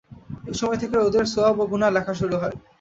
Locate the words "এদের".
1.01-1.25